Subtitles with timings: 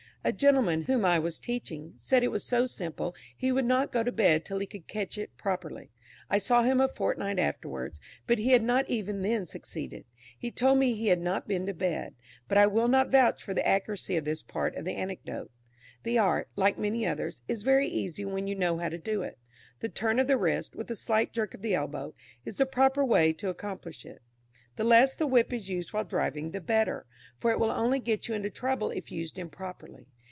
[0.23, 4.03] A gentleman, whom I was teaching, said it was so simple, he would not go
[4.03, 5.89] to bed till he could catch it properly.
[6.29, 10.05] I saw him a fortnight afterwards, but he had not even then succeeded;
[10.37, 12.13] he told me he had not been to bed;
[12.47, 15.49] but I will not vouch for the accuracy of this part of the anecdote.
[16.03, 19.39] The art, like many others, is very easy when you know how to do it.
[19.79, 22.13] The turn of the wrist, with a slight jerk of the elbow,
[22.45, 24.21] is the proper way to accomplish it.
[24.77, 27.05] The less the whip is used while driving, the better,
[27.37, 30.07] for it will only get you into trouble if used improperly.